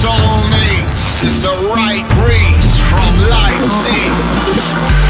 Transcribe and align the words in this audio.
soul 0.00 0.48
needs 0.48 1.22
is 1.22 1.42
the 1.42 1.52
right 1.76 2.08
breeze 2.16 2.80
from 2.88 3.12
Leipzig. 3.28 5.09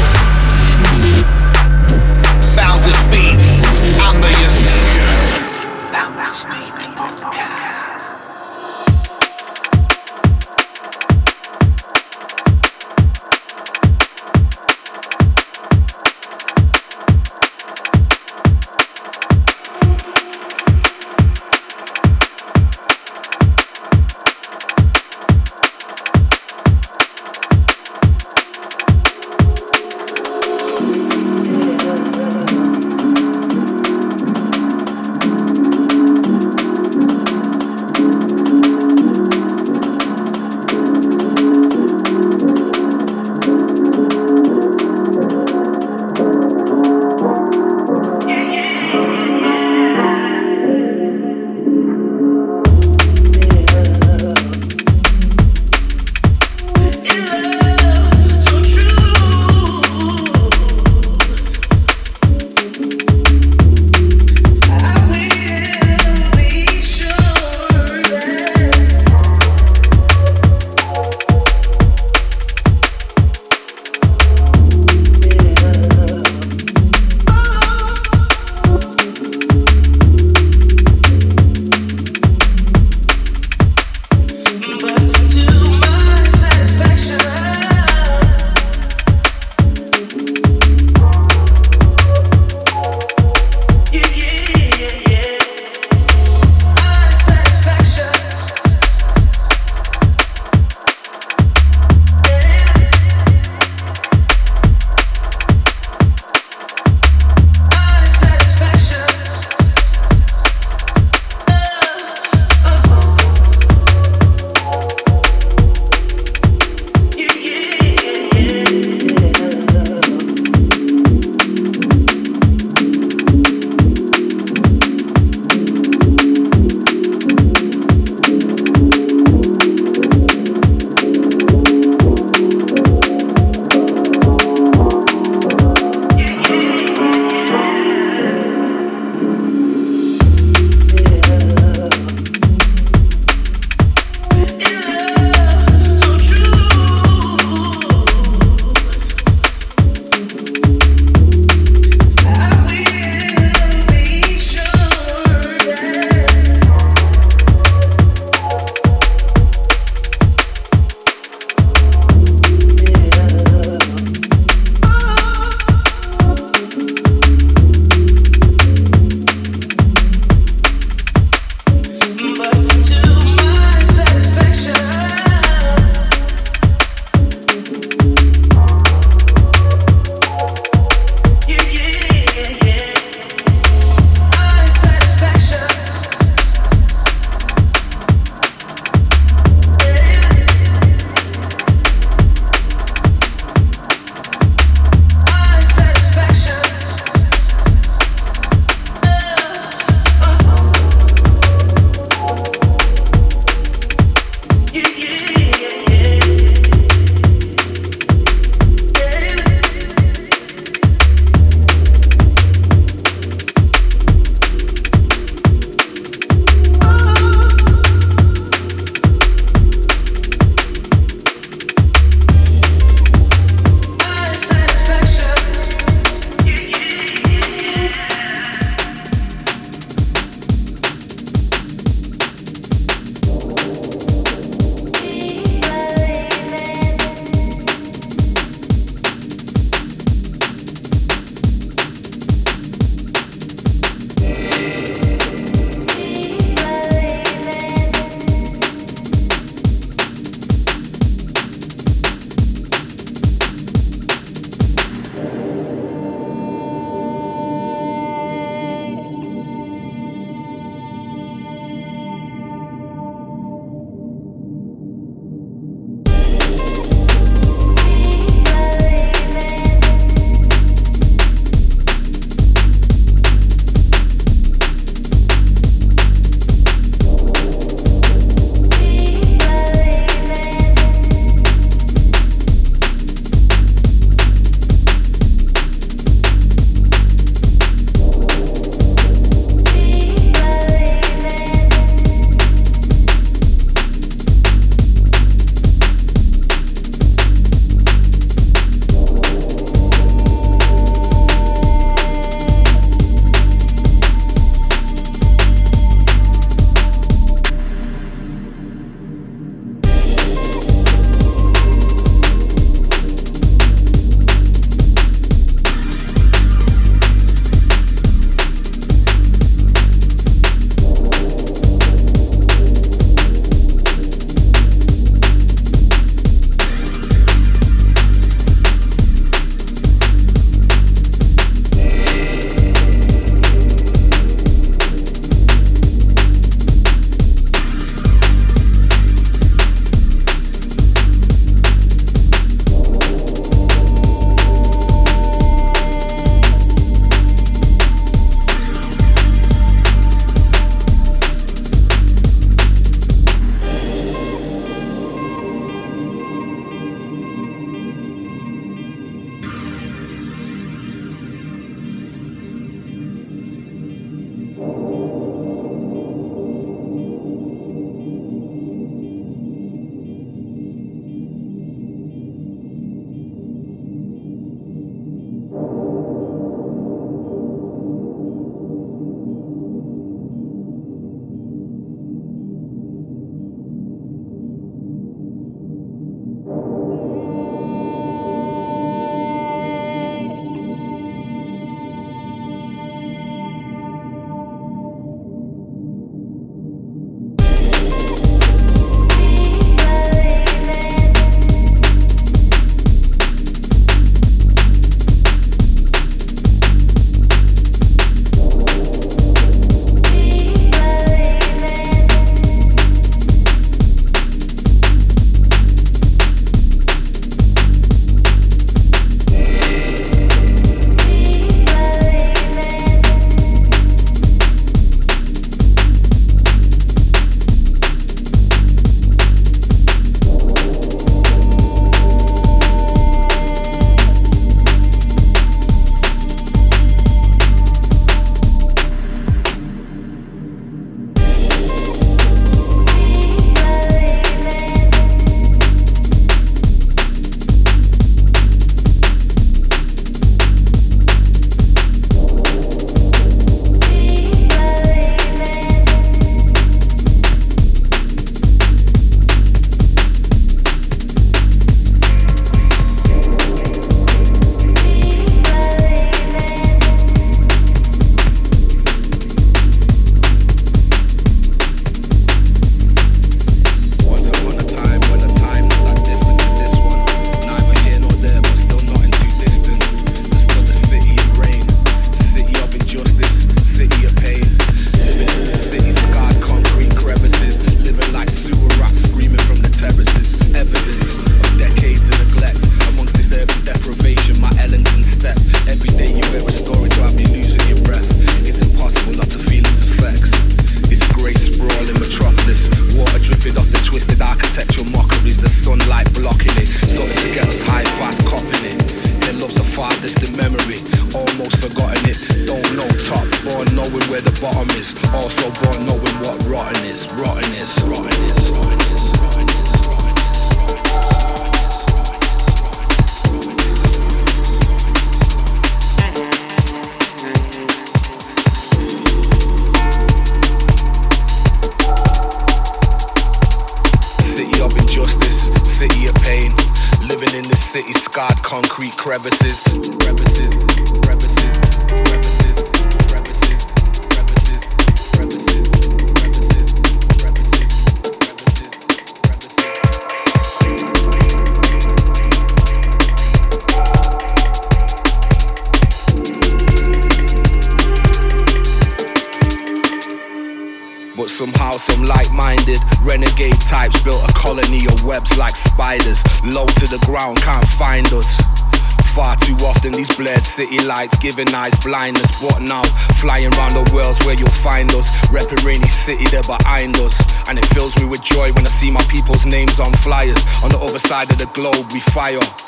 City 570.71 570.87
lights 570.87 571.19
giving 571.19 571.53
eyes 571.53 571.77
blindness. 571.83 572.41
What 572.41 572.61
now? 572.61 572.83
Flying 573.19 573.53
around 573.55 573.73
the 573.73 573.91
world 573.93 574.23
where 574.23 574.35
you'll 574.35 574.49
find 574.49 574.89
us. 574.91 575.09
Repping 575.27 575.65
rainy 575.65 575.87
city, 575.87 576.25
they're 576.25 576.43
behind 576.43 576.95
us. 576.97 577.19
And 577.49 577.59
it 577.59 577.65
fills 577.65 577.97
me 577.99 578.05
with 578.05 578.21
joy 578.23 578.47
when 578.53 578.65
I 578.65 578.69
see 578.69 578.89
my 578.89 579.03
people's 579.09 579.45
names 579.45 579.81
on 579.81 579.91
flyers. 579.93 580.39
On 580.63 580.69
the 580.69 580.79
other 580.79 580.99
side 580.99 581.29
of 581.29 581.39
the 581.39 581.47
globe, 581.47 581.91
we 581.91 581.99
fire. 581.99 582.60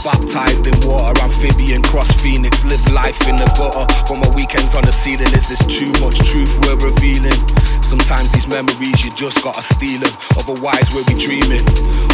Baptized 0.00 0.64
in 0.64 0.72
water, 0.88 1.12
amphibian, 1.20 1.82
cross 1.82 2.08
phoenix, 2.22 2.64
live 2.64 2.80
life 2.92 3.20
in 3.28 3.36
the 3.36 3.44
gutter. 3.52 3.84
But 4.08 4.16
my 4.16 4.30
weekends 4.32 4.72
on 4.74 4.80
the 4.80 4.92
ceiling, 4.92 5.28
is 5.36 5.44
this 5.44 5.60
too 5.68 5.92
much 6.00 6.16
truth 6.24 6.56
we're 6.64 6.80
revealing? 6.80 7.36
Sometimes 7.84 8.32
these 8.32 8.48
memories 8.48 9.04
you 9.04 9.12
just 9.12 9.44
gotta 9.44 9.60
steal 9.60 10.00
them, 10.00 10.14
otherwise 10.40 10.88
we'll 10.96 11.04
be 11.04 11.20
dreaming. 11.20 11.60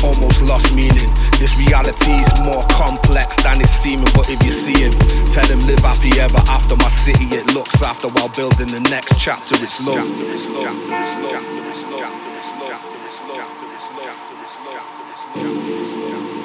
Almost 0.02 0.42
lost 0.42 0.74
meaning. 0.74 1.06
This 1.38 1.54
reality's 1.62 2.26
more 2.42 2.66
complex 2.74 3.38
than 3.46 3.62
it's 3.62 3.78
seeming, 3.78 4.10
but 4.18 4.26
if 4.34 4.42
you 4.42 4.50
see 4.50 4.82
him, 4.82 4.92
tell 5.30 5.46
him 5.46 5.62
live 5.70 5.86
happy 5.86 6.10
ever 6.18 6.42
after 6.50 6.74
my 6.74 6.90
city. 6.90 7.30
It 7.30 7.54
looks 7.54 7.86
after 7.86 8.10
while 8.18 8.34
building 8.34 8.66
the 8.66 8.82
next 8.90 9.14
chapter. 9.14 9.54
It's 9.62 9.78
love. 9.86 10.02
It's 10.34 10.50
love. 10.50 10.74
It's 10.74 11.14
love. 11.22 11.38
It's 11.70 11.86
love. 11.86 12.10
It's 12.34 12.50
love. 12.50 12.82
It's 13.06 13.22
love. 13.22 13.46
It's 13.78 13.88
love. 13.94 14.18
It's 14.42 14.58
love. 14.58 14.90
It's 15.06 15.26
love. 15.38 15.54
It's 15.70 15.92
love. 15.94 16.35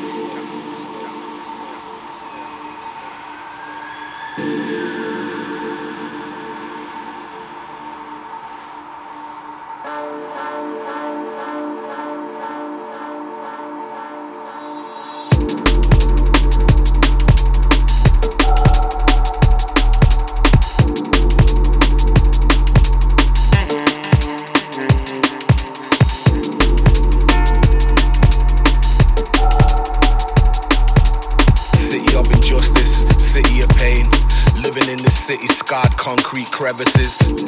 Concrete 36.32 36.50
crevices, 36.50 37.41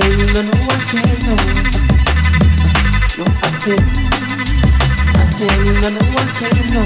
can, 0.00 0.16
no, 0.34 0.42
no, 0.42 0.52
I 0.52 0.84
can, 0.90 1.06
no. 1.24 1.34
No, 3.16 3.24
I 3.42 3.50
can, 3.62 3.80
I 5.06 5.32
can, 5.38 5.64
no, 5.80 5.88
no, 5.88 6.00
I 6.00 6.26
can, 6.38 6.56
no. 6.72 6.82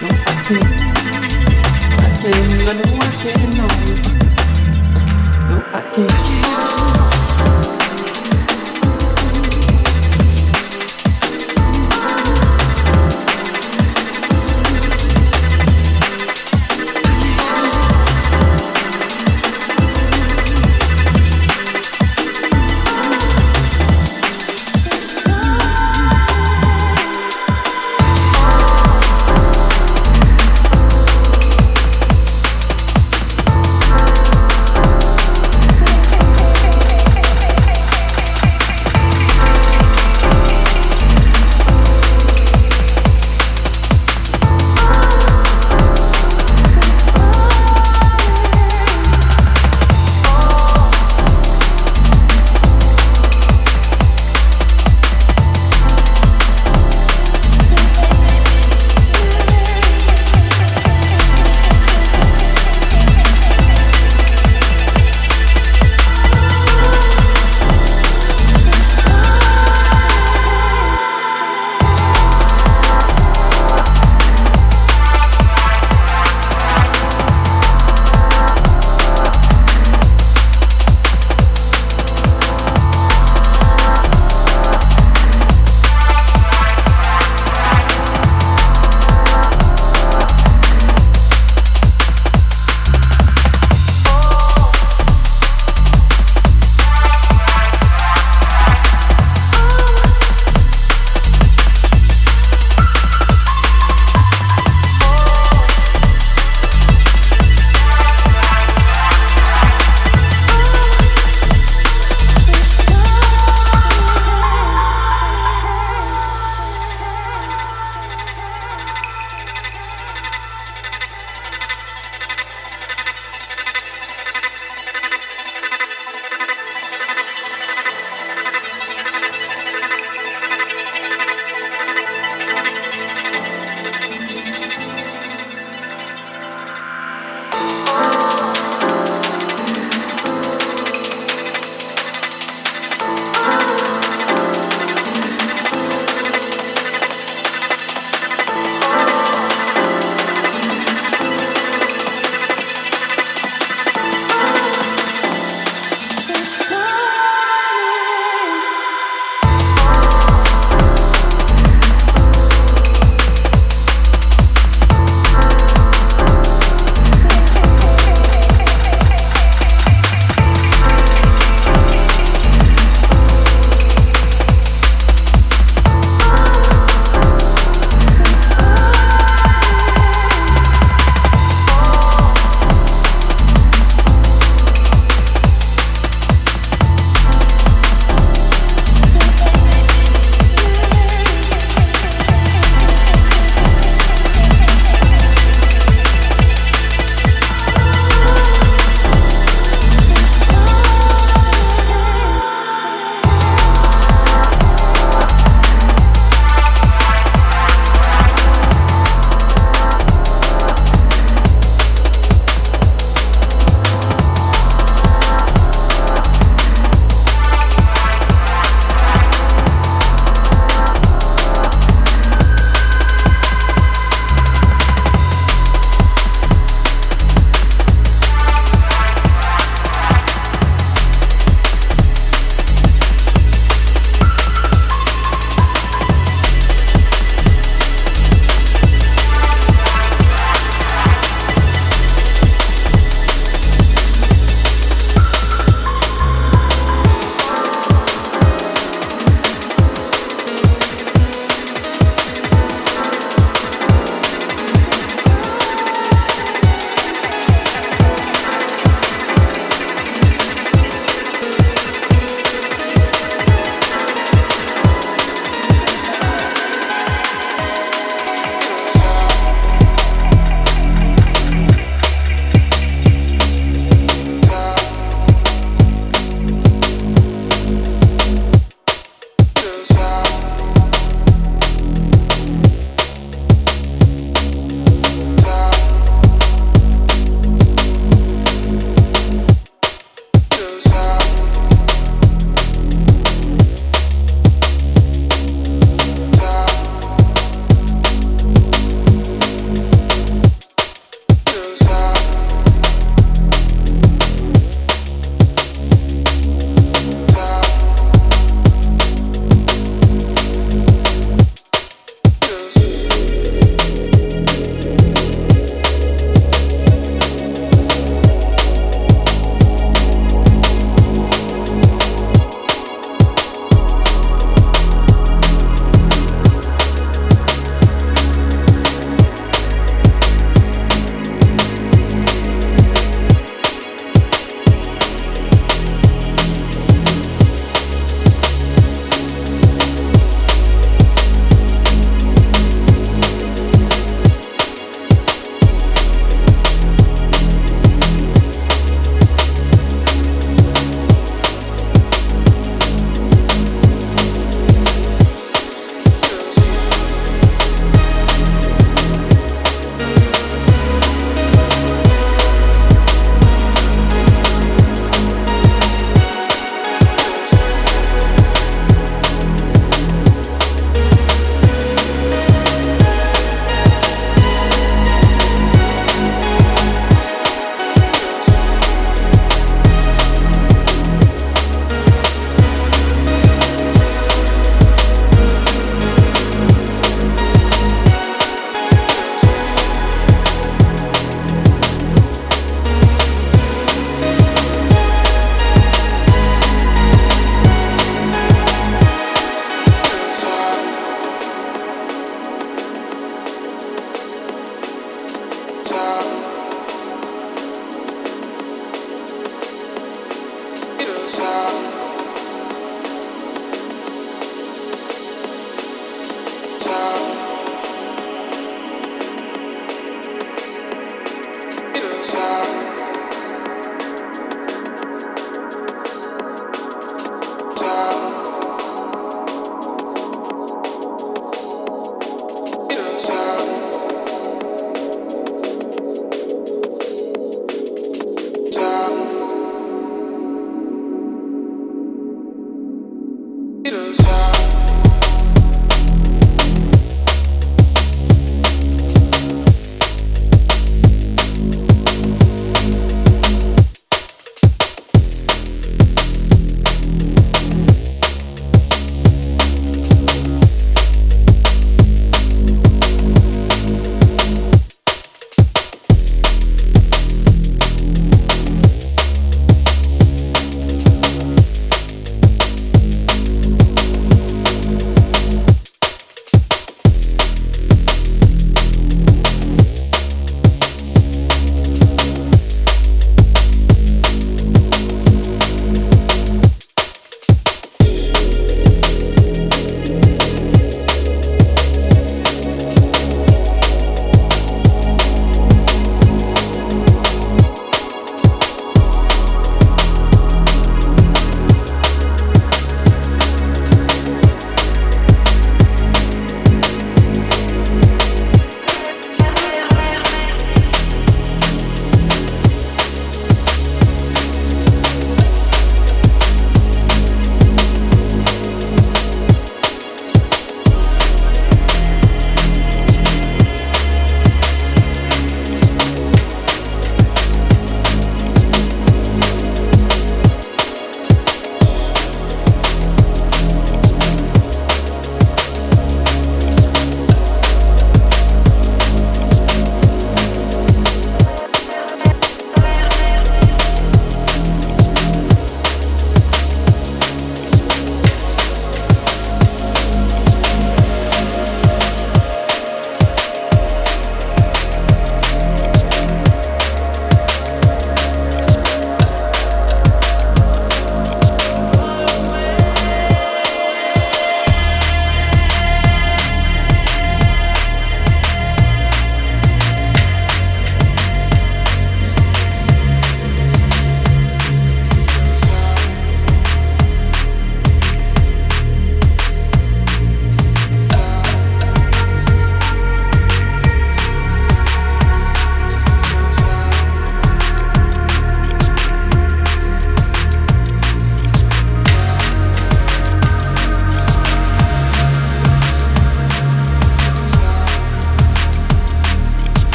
No, 0.00 0.08
I 0.10 0.42
can, 0.46 0.64
I 1.92 2.18
can, 2.20 2.48
no, 2.58 2.72
no, 2.72 2.84
I 2.96 3.10
can, 3.22 3.40
no. 3.56 3.66
No, 5.48 5.56
I 5.72 5.80
can. 5.92 6.99